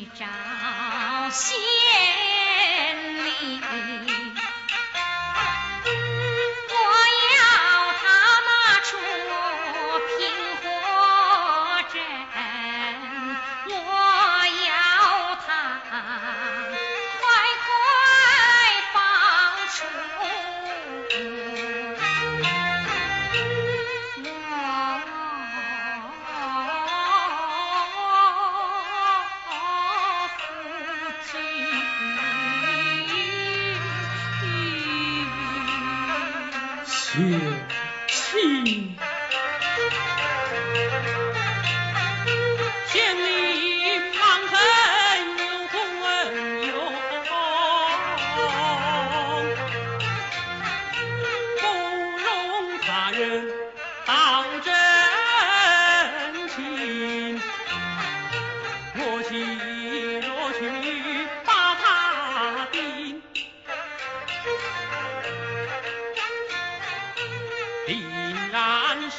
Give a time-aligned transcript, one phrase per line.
[0.00, 0.24] 一朝
[1.28, 1.58] 鲜
[37.12, 37.18] 穷
[38.06, 38.94] 亲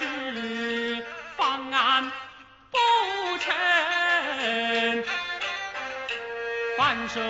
[0.00, 1.04] 是
[1.36, 2.10] 方案
[2.70, 2.78] 不
[3.38, 5.04] 成，
[6.78, 7.20] 反射。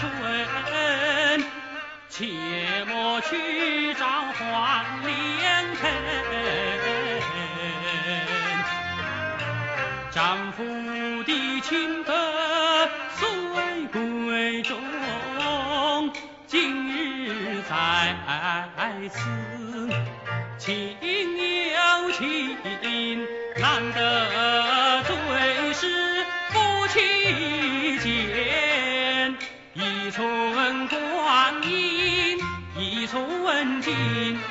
[0.00, 0.08] 春，
[2.08, 2.24] 切
[2.88, 5.12] 莫去找黄连
[5.76, 5.82] 恨。
[10.10, 10.64] 丈夫
[11.24, 12.16] 的情分
[13.14, 13.28] 虽
[13.92, 14.78] 贵重，
[16.46, 18.16] 今日在
[19.10, 19.20] 此
[20.56, 22.56] 情有情，
[23.58, 24.09] 难得。
[33.90, 34.44] machine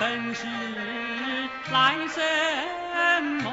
[0.00, 0.46] 本是
[1.72, 3.52] 来生梦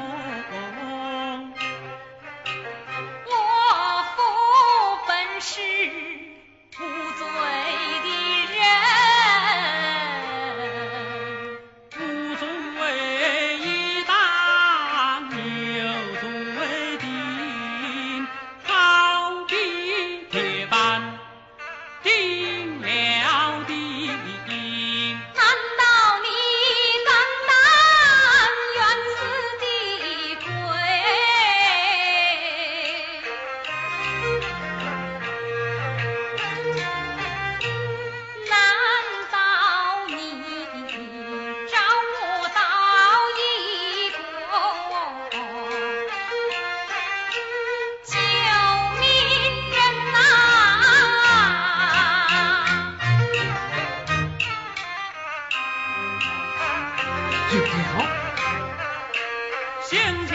[59.88, 60.34] 想起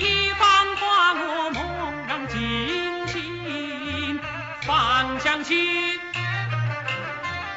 [0.00, 1.62] 一番花落梦
[2.08, 4.18] 然惊醒，
[4.66, 6.00] 方想起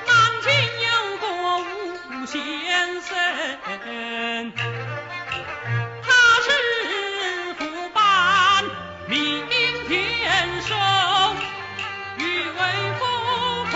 [0.05, 0.53] 南京
[0.85, 1.25] 有个
[1.57, 3.17] 吴先生，
[6.03, 6.07] 他
[6.43, 6.47] 是
[7.57, 8.63] 福半
[9.07, 9.43] 命
[9.87, 10.75] 天寿，
[12.19, 12.59] 欲为
[12.99, 13.01] 富
[13.71, 13.73] 破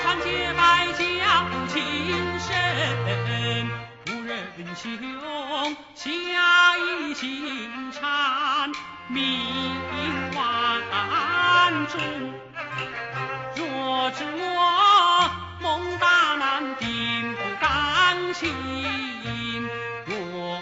[0.00, 0.60] 唱绝白
[0.92, 1.02] 家
[1.66, 1.74] 琴
[2.38, 2.46] 声
[4.06, 4.30] 无人
[4.76, 4.86] 修。
[5.62, 6.10] 王下
[6.76, 8.72] 一金蝉，
[9.06, 9.22] 命
[10.34, 12.00] 万重。
[13.54, 15.30] 若知我
[15.60, 18.52] 孟大难定不甘心，
[20.08, 20.60] 我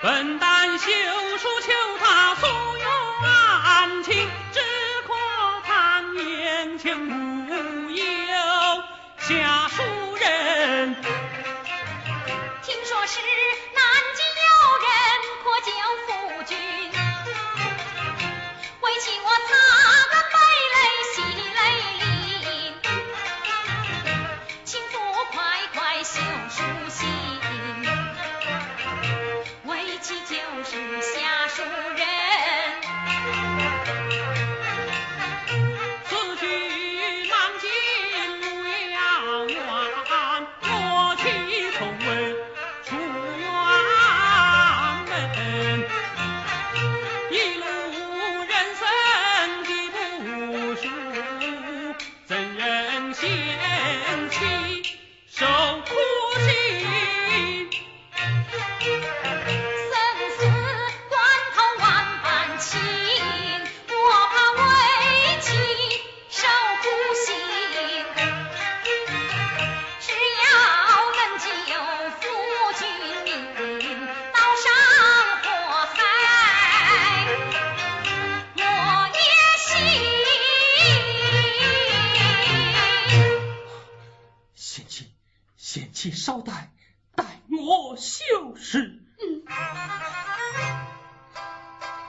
[0.00, 0.90] 本单休
[1.36, 1.70] 书求
[2.02, 2.88] 他速有
[3.26, 4.26] 安情。
[13.02, 13.18] 我是